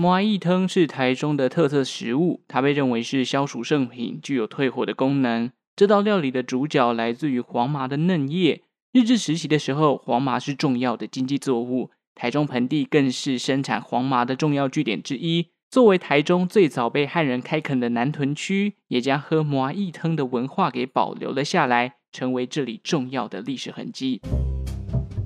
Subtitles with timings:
[0.00, 5.50] 麻薏汤是台中的特色食物，它被认为是消暑圣品，具有退火的功能。
[5.76, 8.62] 这道料理的主角来自于黄麻的嫩叶。
[8.94, 15.48] 日治时期的时候，黄麻是重要的经济作物，台中盆地更是生产黄麻的重要据点之一。
[15.70, 24.22] 作为台中最早被汉人开垦的南屯区，也将喝麻薏汤的文化给保留了下来，成为这里重要的历史痕迹。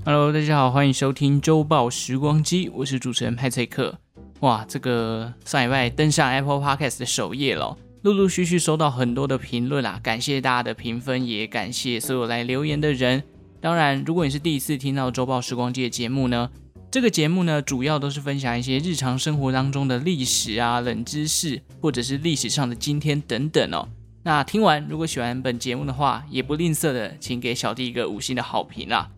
[0.05, 4.01] Hello，大家好，欢迎收听周报时光机，我是主持人派翠克。
[4.45, 13.23] 哇，这个上礼拜登上 Apple Podcast 的首页了，陆陆续续收到很多的评论啊，感谢大家的评分，也感谢所有来留言的人。
[13.63, 16.51] 当然，如果你是第一次听到周报时光机的节目呢，
[16.91, 23.89] 这个节目呢，主要都是分享一些日常生活当中的历史啊、冷知识，或者是历史上的今天等等哦。
[24.25, 29.09] 那听完，如果喜欢本节目的话，也不吝啬的，请给小弟一个五星的好评啊。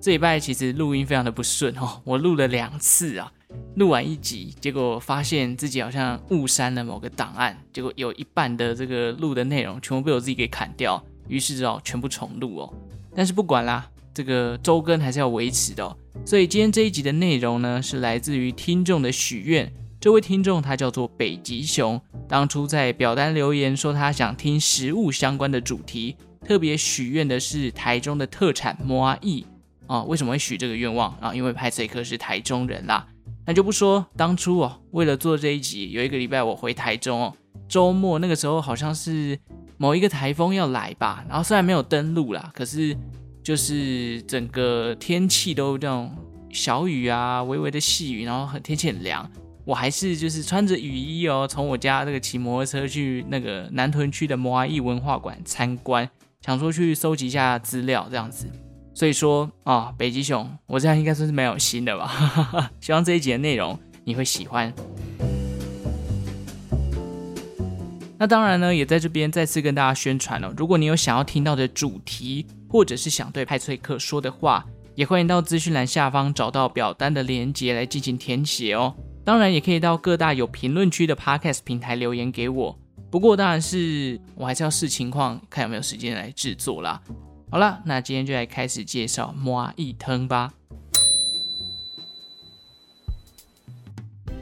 [0.00, 3.30] 这礼拜其实录音非常的不顺哦，我录了两次啊。
[3.76, 12.74] 录完一集，结果发现自己好像误删了某个档案，结果有一半的这个录的内容全部被我自己给砍掉，于是只好全部重录哦。
[13.14, 15.96] 但是不管啦，这个周更还是要维持的哦。
[16.24, 19.72] 所以今天这一集的内容呢，是来自于听众的许愿。
[19.98, 29.44] 这位听众他叫做北极熊，当初在表单留言说他想听食物相关的主题，特别许愿的是台中的特产麻薏
[29.86, 30.02] 啊。
[30.04, 31.34] 为什么会许这个愿望啊？
[31.34, 33.06] 因为派翠克是台中人啦。
[33.46, 37.32] 那就不说当初哦，为了做这一集，有一个礼拜我回台中哦，
[37.68, 39.38] 周末那个时候好像是
[39.78, 42.96] 某一个台风要来吧，然后虽然没有登陆啦，可是
[43.44, 46.10] 就是整个天气都这种
[46.50, 49.30] 小雨啊，微微的细雨，然后很天气很凉，
[49.64, 56.10] 我还是就是穿着雨衣哦，从我家这个骑摩托车去那个南屯区的麻薏文化馆参观，
[56.44, 58.48] 想说去收集一下资料这样子。
[58.96, 62.70] 所以说啊、北极熊，我这样应该算是蛮有心的吧？
[62.80, 64.72] 希望这一集的内容你会喜欢。
[68.16, 70.54] 那当然呢，也在这边再次跟大家宣传了、哦。
[70.56, 74.64] 如果你有想要听到的主题，或者是想对派翠克说的话，
[74.94, 78.94] 也欢迎到资讯栏下方找到表单的连接来进行填写哦。
[79.26, 82.78] 当然，也可以到各大有评论区的 Podcast 平台留言给我。
[83.10, 86.98] 不过，当然是我还是要视情况看有没有时间来制作啦。
[87.48, 90.52] 好了，那今天就来开始介绍麻薏汤吧。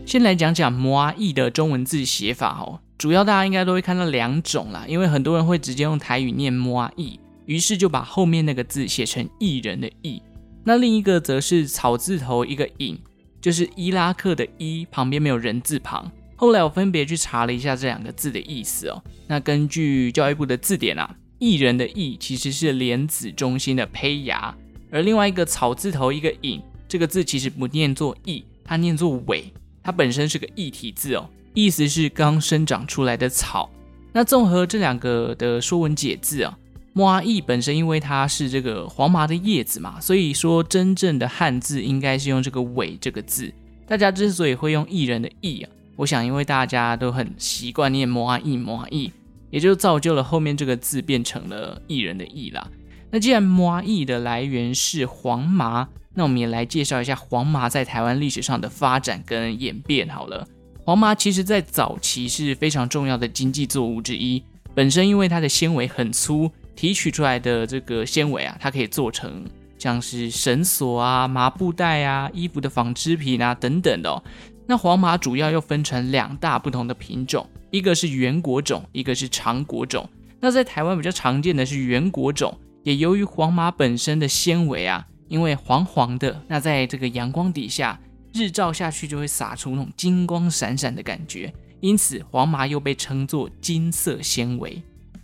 [0.06, 10.22] 先来讲讲麻薏的中文字写法哦，主要大家应该都会看到两种啦，因为很多人会直接用台语念麻薏，于是就把后面那个字写成艺人的艺。
[10.64, 12.98] 那另一个则是草字头一个引，
[13.40, 16.10] 就是伊拉克的伊旁边没有人字旁。
[16.36, 21.14] 后来我分别去查了一下这两个字的意思哦，那根据教育部的字典啊。
[21.44, 24.56] 艺人的艺其实是莲子中心的胚芽，
[24.90, 33.68] 而另外一个草字头一个引，这个字其实不念作艺，它念作苇，它本身是个异体字哦，意思是刚生长出来的草。
[34.10, 36.58] 那综合这两个的说文解字啊，
[36.94, 43.52] 麻薏本身因为它是这个黄麻的叶子嘛，所以说真正的汉字应该是用这个苇这个字。
[43.86, 49.10] 大家之所以会用艺人的艺啊，我想因为大家都很习惯念麻薏麻薏。
[49.54, 52.66] 也就造就了后面这个字变成了艺人的艺啦。
[53.08, 60.44] 那既然麻艺的来源是黄麻，那我们也来介绍一下黄麻在台湾历史上的发展跟演变好了。
[60.84, 64.42] 黄麻其实在早期是非常重要的经济作物之一，
[64.74, 69.44] 本身因为它的纤维很粗，提取出来的这个纤维啊，它可以做成
[69.78, 74.20] 像是绳索啊、麻布袋啊、衣服的纺织品啊等等的哦。
[74.66, 77.48] 那黄麻主要又分成两大不同的品种。
[77.74, 80.08] 一个是圆果种，一个是长果种。
[80.38, 87.98] 那在台湾比较常见的是圆果种，也由于黄麻本身的纤维啊，因为黄黄的，那在这个阳光底下
[88.32, 94.80] 日照下去就会洒出那种金光闪闪的感觉，因此黄麻又被称作金色纤维。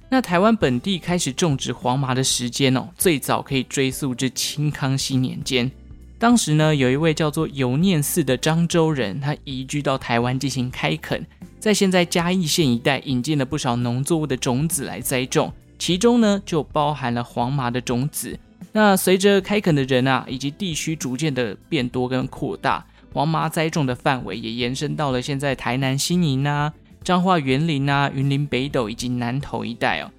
[0.09, 5.71] 那台湾本地开始种植黄麻的时间哦，最早可以追溯至清康熙年间。
[6.19, 11.25] 当时呢，有一位叫做有念寺的漳州人，他移居到台湾进行开垦。
[11.61, 18.39] 在现在嘉义县一带引进了不少农作物的种子来栽种，其中呢就包含了黄麻的种子。
[18.73, 26.73] 那随着开垦的人啊以及地区逐渐的变多跟扩大，黄麻栽种的范围也延伸到了现在台南新营啊、
[27.05, 30.11] 彰化员林啊、云林北斗以及南投一带哦。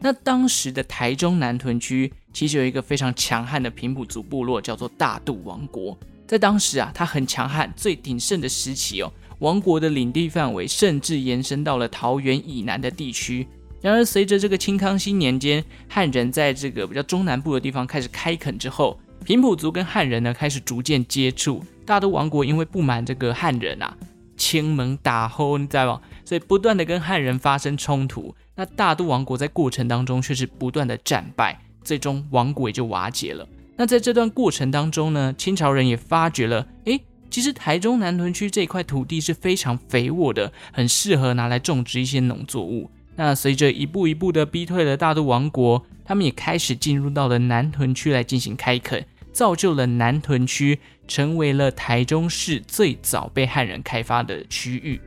[0.00, 5.96] 那当时的台中南屯区其实有一个非常强悍的平埔族部落，叫做大肚王国。
[6.26, 13.46] 在当时啊，它很强悍，最鼎盛的时期哦，王国的领地范围甚至延伸到了桃园以南的地区。
[13.82, 21.64] 然而，随着这个清康熙年间，汉人在这个比较中南部的地方开始开垦之后，平埔族跟汉人呢开始逐渐接触。
[21.86, 23.96] 大肚王国因为不满这个汉人啊，
[24.36, 26.00] 亲门打后，你知道吗？
[26.26, 28.34] 所以不断的跟汉人发生冲突。
[28.54, 33.48] 那大肚王国在过程当中却是不断的战败，最终王国也就瓦解了。
[33.76, 42.90] 那在这段过程当中呢，清朝人也发觉了，诶，其实台中南屯区这块土地是非常肥沃的，很适合拿来种植一些农作物。
[43.16, 55.00] 那随着一步一步的逼退了大肚王国，他们也开始进入到了南屯区来进行开垦，造就了南屯区成为了台中市最早被汉人开发的区域。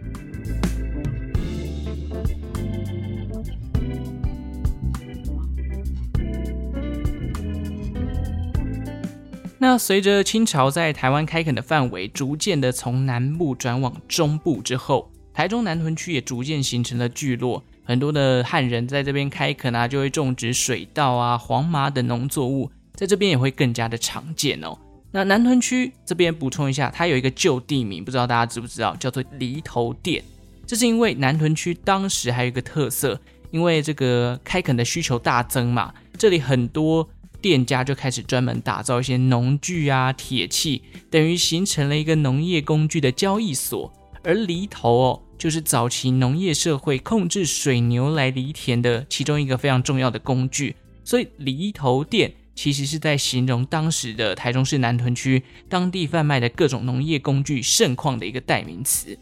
[9.63, 24.77] 那随着清朝在台湾开垦的范围逐渐的从南部转往中部之后，台中南屯区也逐渐形成了聚落，很多的汉人在这边开垦啊，就会种植水稻啊、黄麻等农作物，在这边也会更加的常见哦。
[25.13, 30.21] 那南屯区这边补充一下，它有一个旧地名，不知道大家知不知道，叫做犁头店。
[30.68, 33.18] 这是因为南屯区当时还有一个特色，
[33.50, 37.07] 因为这个开垦的需求大增嘛，这里很多。
[37.44, 40.81] 店家就开始专门打造一些农具啊、铁器，
[41.12, 43.92] 等于形成了一个农业工具的交易所。
[44.24, 50.78] 而犁头哦，就是早期农业社会控制水牛来犁田的其中一个非常重要的工具。
[51.04, 59.19] 所以犁头店其实是在形容当时的台中市南屯区当地贩卖的各种农业工具盛况的一个代名词。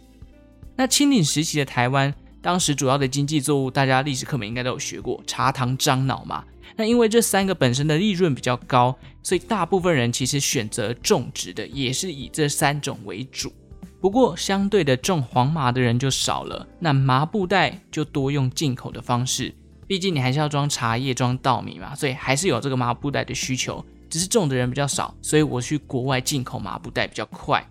[0.75, 6.45] 那清领时期的台湾，当时主要的经济作物，大家历史课本应该都有学过，茶、糖、樟、脑嘛。
[6.75, 13.51] 那因为这三个本身的利润比较高，所以大部分人其实选择种植的也是以这三种为主。
[13.99, 19.53] 不过相对的种黄麻的人就少了，那麻布袋就多用进口的方式。
[19.87, 27.63] 毕竟你还是要装茶叶、装稻米嘛，所以还是有这个麻布袋的需求，只是种的人比较少，所以我去国外进口麻布袋比较快。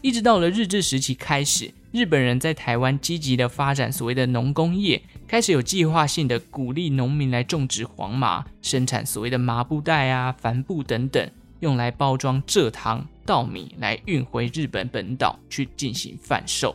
[0.00, 11.30] 一直到了日治时期开始，日本人在台湾积极的发展所谓的农工业，开始有计划性的鼓励农民来种植黄麻，生产所谓的麻布袋啊、帆布等等，
[11.60, 16.74] 用来包装蔗糖、稻米，来运回日本本岛去进行贩售。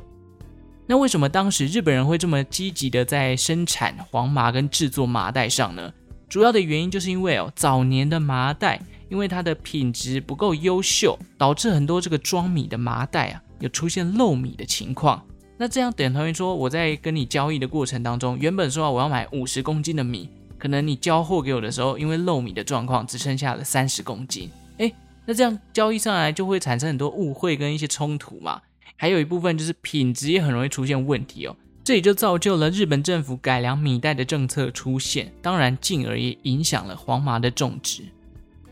[0.88, 5.92] 那为什么当时日本人会这么积极的在生产黄麻跟制作麻袋上呢？
[6.30, 8.81] 主要的原因就是因为哦，早年的麻袋。
[9.10, 15.23] 因为它的品质不够优秀，导致很多这个装米的麻袋啊，有出现漏米的情况。
[15.57, 24.50] 那这样等同于说，我在跟你交易的过程当中，原本说我要买五十公斤的米，可能你交货给我的时候，因为漏米的状况，只剩下了三十公斤。
[24.77, 24.94] 诶，
[25.25, 28.61] 那这样交易上来就会产生很多误会跟一些冲突嘛。
[28.95, 31.56] 还有一部分就是品质也很容易出现问题哦。
[31.83, 38.03] 这也就造就了日本政府改良米袋的政策出现，当然进而也影响了黄麻的种植。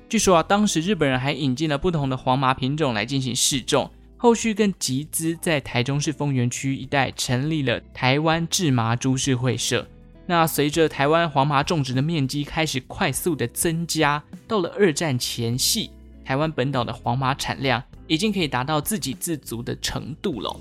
[0.07, 3.89] 据说啊，当时日本人还引进了不同的黄麻品种来进行试种，
[4.19, 9.88] 后续更集资在台中市丰原区一带成立了台湾制麻株式会社。
[10.25, 15.91] 那随着台湾黄麻种植的面积开始快速的增加，到了二战前夕，
[16.25, 20.60] 台湾本岛的黄麻产量已经可以达到自给自足的程度了。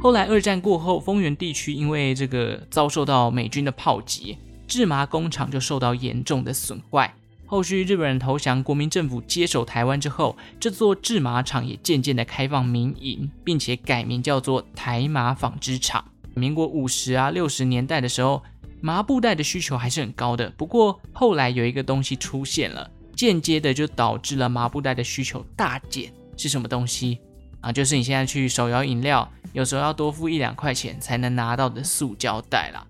[0.00, 7.12] 后来二战过后，丰原地区因为这个遭受到美军的炮击，制麻工厂就受到严重的损坏。
[7.50, 16.04] 后续日本人投降，国民政府接手台湾之后，这座制麻厂也渐渐的开放民营，并且改名叫做台麻纺织厂。
[16.34, 18.42] 民国五十啊六十年代的时候，
[18.82, 20.50] 麻布袋的需求还是很高的。
[20.58, 26.12] 不过后来有一个东西出现了，间接的就导致了麻布袋的需求大减。
[26.36, 27.18] 是什么东西
[27.62, 27.72] 啊？
[27.72, 29.26] 就是你现在去手摇饮料。
[29.54, 32.86] 有时候要多付一两块钱才能拿到的塑胶袋啦，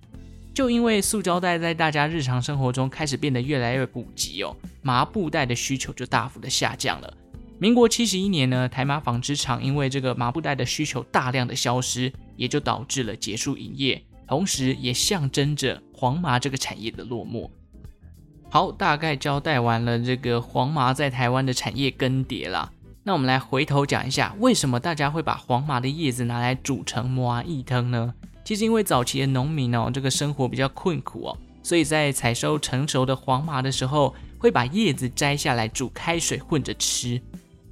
[0.58, 7.14] 就因为塑胶袋在大家日常生活中开始变得越来越普及哦，麻布袋的需求就大幅的下降了。
[7.60, 17.48] 民国七十一年呢，台麻纺织厂因为这个麻布袋的需求大量的消失，也就导致了结束营业，同时也象征着黄麻这个产业的落寞。
[18.50, 22.68] 好，大概交代完了这个黄麻在台湾的产业更迭啦。
[23.04, 28.12] 那我们来回头讲一下，为什么大家会把黄麻的叶子拿来煮成麻薏汤呢？
[28.48, 37.20] 其实因为早期的农民哦，这个生活比较困苦哦，所以在采收成熟的黄麻的时候，会把叶子摘下来煮开水混着吃。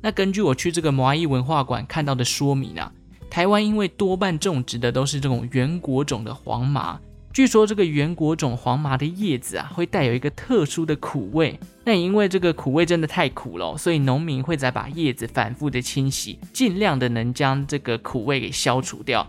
[0.02, 2.92] 那根据我去这个蚂蚁文化馆看到的说明啊，
[3.30, 7.00] 台湾因为多半种植的都是这种原果种的黄麻，
[7.32, 11.58] 据说这个原果种黄麻的叶子啊，会带有一个特殊的苦味。
[11.86, 19.26] 那因为这个苦味真的太苦了，所以农民会再把叶子反复的清洗，尽量的能将这个苦味给消除掉。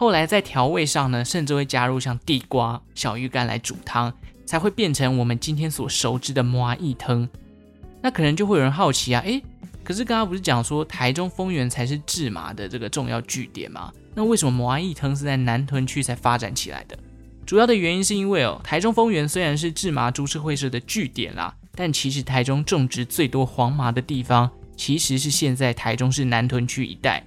[0.00, 4.12] 后来在调味上呢，甚至会加入像地瓜、小鱼干来煮汤，
[4.46, 7.28] 才会变成我们今天所熟知的蚂蚁汤。
[8.00, 9.42] 那可能就会有人好奇啊，诶。
[9.82, 13.92] 可是刚刚不是讲说台中丰原才是制麻的这个重要据点吗？
[14.14, 16.96] 那为什么蚂蚁汤是在南屯区才发展起来的？
[17.44, 27.24] 主要的原因是因为哦，台中丰原虽然是制麻株式会社的据点啦，但其实台中种植最多黄麻的地方其实是现在台中市南屯区一带。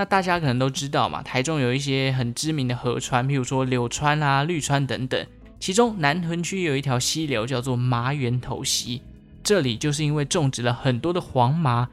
[0.00, 5.26] 那大家可能都知道嘛，台中有一些很知名的河川，譬如说柳川啊、绿川等等，
[5.58, 9.02] 其中南屯区有一条溪流叫做麻园头溪。
[9.44, 11.86] 这里就是因为种植了很多的黄麻，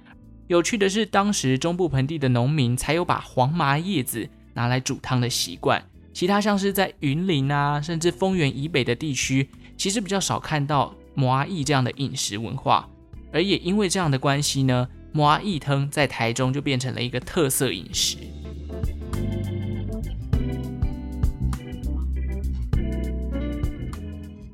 [0.48, 5.84] 有趣的是，当时中部盆地的农民才有把黄麻叶子拿来煮汤的习惯，
[6.14, 12.88] 其他像是在云林啊，甚至丰原以北的地区，其实比较少看到麻艺这样的饮食文化，
[13.34, 14.88] 而也因为这样的关系呢，
[15.26, 18.18] 麻一汤在台中就变成了一个特色饮食。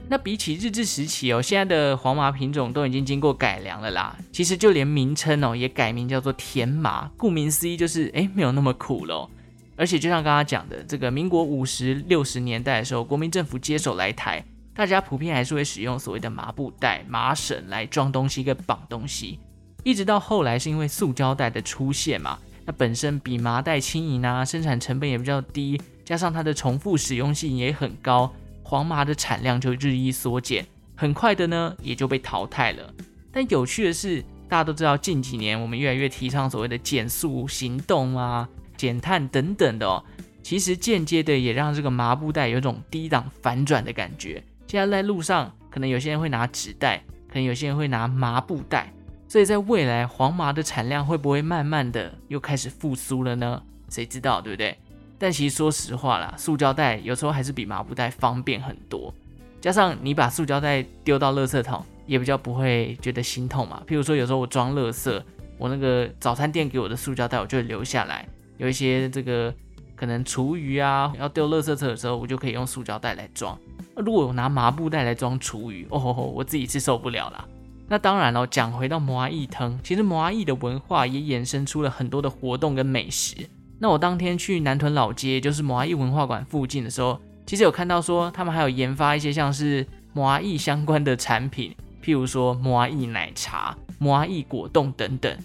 [0.09, 4.15] 那比起日治时期哦，现在的黄麻品种都已经经过改良了啦。
[4.31, 7.09] 其实就连名称哦，也改名叫做甜麻。
[7.17, 9.27] 顾名思义，就是哎，没有那么苦了。
[9.75, 19.39] 而且就像刚刚讲的，这个民国五十六十年代的时候，国民政府接手来台，大家普遍还是会使用所谓的麻布袋、麻绳来装东西跟绑东西。
[19.83, 28.33] 一直到后来是因为塑胶袋的出现嘛，那本身比麻袋轻盈啊，生产成本也比较低，加上它的重复使用性也很高。
[28.63, 32.93] 黄麻的产量就日益缩减，很快的呢也就被淘汰了。
[33.31, 38.47] 但有趣的是，大家都知道近几年我们越来越提倡所谓的减塑行动啊、
[38.77, 40.03] 减碳等等的哦，
[40.41, 44.41] 其实间接的也让这个麻布袋有种低档反转的感觉。
[44.65, 48.91] 现在在路上，可能有些人会拿纸袋，可能有些人会拿麻布袋，
[49.27, 53.61] 所以在未来黄麻的产量会不会慢慢的又开始复苏了呢？
[53.89, 54.77] 谁知道，对不对？
[55.17, 59.13] 但其实说实话啦，塑胶袋有时候还是比麻布袋方便很多。
[59.61, 63.81] 加上你把塑胶袋丢到垃圾桶，也比较不会觉得心痛嘛。
[63.87, 65.21] 譬如说，有时候我装垃圾，
[65.57, 68.27] 我那个早餐店给我的塑胶袋，我就会留下来。
[68.57, 69.53] 有一些这个
[69.95, 73.57] 可能厨余啊，要丢垃圾车的时候，我就可以用塑胶袋来装。
[73.95, 77.45] 如果我拿麻布袋来装厨余，哦吼吼，我自己是受不了啦。
[77.93, 83.35] 那当然了，讲回到蚂蚁汤，其实蚂蚁的文化也衍生出了很多的活动跟美食。
[83.77, 89.85] 那我当天去南屯老街，就是蚂蚁文化馆附近的时候，其实有看到说他们还有研发一些像是
[90.15, 91.71] 蚂蚁相关的产品，
[92.03, 95.37] 譬如说蚂蚁奶茶、蚂蚁果冻等等。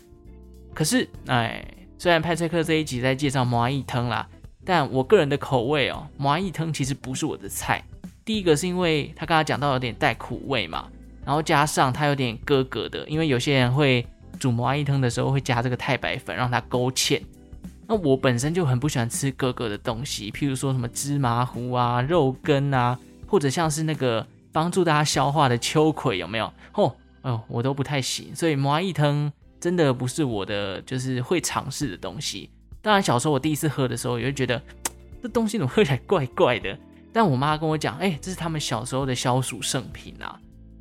[0.72, 1.62] 可是，哎，
[1.98, 4.26] 虽然派翠克这一集在介绍蚂蚁汤啦，
[4.64, 7.84] 但我个人的口味哦，蚂蚁汤其实不是我的菜。
[8.24, 10.88] 第一个是因为他刚刚讲到有点带苦味嘛，
[11.28, 14.06] 然后加上它有点咯咯的，因为有些人会
[14.40, 17.20] 煮蚂蚁汤的时候会加这个太白粉，让它勾芡。
[17.86, 26.50] 那我本身就很不喜欢吃咯咯的东西，譬如说什么芝麻糊啊、肉羹啊，或者像是那个帮助大家消化的秋葵，有没有？
[26.72, 29.30] 哦，哦，我都不太行，所以蚂蚁汤
[29.60, 32.48] 真的不是我的，就是会尝试的东西。
[32.80, 34.58] 当然，小时候我第一次喝的时候，也会觉得
[35.22, 36.74] 这东西怎么喝起来怪怪的。
[37.12, 40.40] 但我妈跟我讲，哎，这是他们小时候的消暑圣品啊。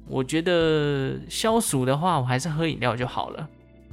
[0.09, 3.47] 我觉得消暑的话，我还是喝饮料就好了。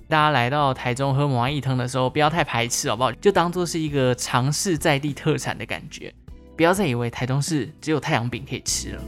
[0.06, 3.10] 大家来到台中喝蚂蚁汤的时候，不要太排斥，好不好？
[3.12, 6.14] 就当做是一个尝试在地特产的感觉，
[6.56, 9.02] 不要再以为台中市只有太阳饼可以吃了。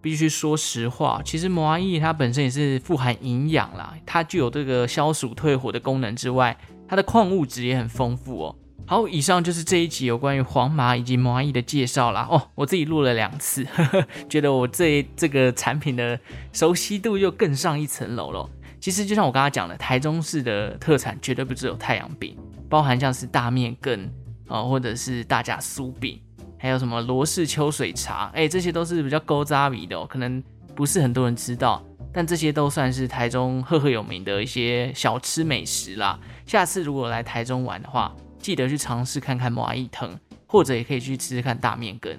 [0.00, 6.56] 必须说实话，其实蚂蚁它本身也是富含营养啦，它具有这个消暑退火的功能之外，
[6.88, 8.56] 它的矿物质也很丰富哦。
[8.84, 12.28] 好，以上就是这一集有关于黄麻以及蚂蚁的介绍啦。
[12.30, 16.18] 哦，我自己录了两次，呵呵，觉得我这这个产品的
[16.52, 18.48] 熟悉度又更上一层楼了。
[18.78, 22.36] 其实就像我刚刚讲的，台中市的特产绝对不只有太阳饼，
[22.68, 24.08] 包含像是大面羹
[24.46, 26.20] 啊、或者是大甲酥饼，
[26.56, 30.40] 还有什么罗氏秋水茶，哎，这些都是比较古早味的哦，可能
[30.76, 36.16] 不是很多人知道，但这些都算是台中赫赫有名的一些小吃美食啦。
[36.46, 38.14] 下次如果来台中玩的话，
[38.46, 40.08] 记得去尝试看看蚂蚁藤，
[40.46, 42.16] 或者也可以去吃吃看大面羹。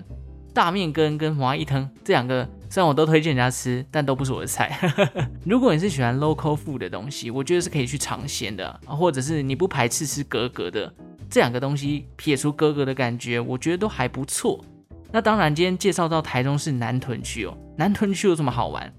[0.54, 4.78] 大面羹跟蚂蚁藤这两个，虽然我都推荐人家吃，但都不是我的菜。
[5.48, 10.94] 如果你是喜欢 local food 的东西，我觉得是可以去尝鲜的，或者是你不排斥吃格格的，
[11.30, 14.62] 这两个东西撇除格格的感觉，我觉得都还不错。
[15.14, 18.94] 那当然，今天介绍到台中市南屯区哦，南屯区有什么好玩？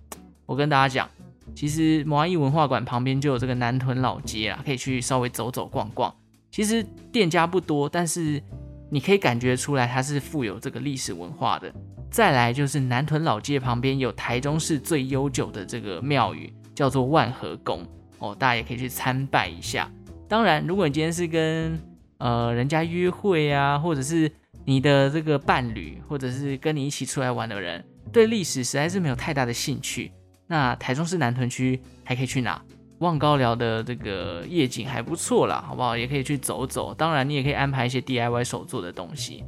[0.46, 1.10] 我跟大家讲，
[1.54, 6.14] 其实摩阿义文化馆旁边就有这个南屯老街啊，可以去稍微走走逛逛。
[6.50, 8.42] 其实店家不多，但是
[8.90, 11.72] 你可以感觉出来它是富有这个历史文化的。
[12.10, 17.86] 再来就是南屯老街旁边有台中市最悠久的这个庙宇，叫做万和宫
[18.18, 19.90] 哦，大家也可以去参拜一下。
[20.26, 21.78] 当然，如果你今天是跟
[22.16, 24.30] 呃人家约会啊，或者是
[24.64, 30.10] 你的这个伴侣，或者是跟你一起出来玩的人，对历史实在是没有太大的兴趣。
[30.46, 32.62] 那台中市南屯区还可以去哪？
[32.98, 35.96] 望高寮的这个夜景还不错啦，好不好？
[35.96, 36.92] 也可以去走走。
[36.94, 39.44] 当然，你也可以安排一些 DIY 手作的东西。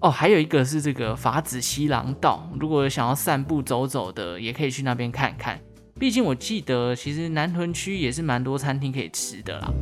[0.00, 5.60] 哦，还有一个是这个法子西廊道，如果想要散步走走的，也可以去那边看看。
[5.98, 9.72] 毕竟我记得，其实南屯区也是蛮多餐厅可以吃的啦。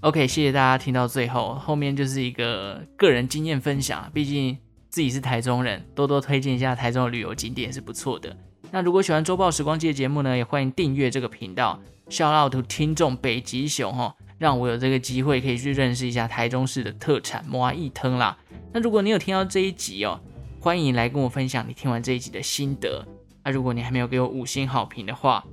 [0.00, 4.10] OK，谢谢大家听到最后，后面就是一个个人经验分享。
[4.12, 4.58] 毕竟
[4.88, 8.34] 自己是台中人，多多推荐一下台中的旅游景点是不错的。
[8.74, 11.78] 那如果喜欢周报时光机的节目呢，也欢迎订阅这个频道。
[12.08, 18.38] Shout out to 听众北极熊哈，让我有这个机会可以去认识一下台中市的特产摩阿义汤啦。
[18.72, 20.18] 那如果你有听到这一集哦，
[20.58, 23.06] 欢迎来跟我分享你听完这一集的心得。
[23.44, 25.44] 那如果你还没有给我五星好评的话，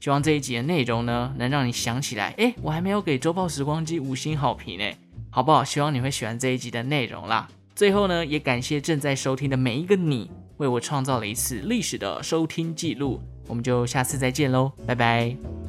[0.00, 4.90] 希望这一集的内容呢，能让你想起来，哎，我还没有给周报时光机五星好评呢，
[5.28, 5.62] 好不好？
[5.62, 7.46] 希望你会喜欢这一集的内容啦。
[7.74, 13.20] 最后呢，也感谢正在收听的每一个你，为我创造了一次历史的收听记录。
[13.46, 15.63] 我们就下次再见喽，拜拜。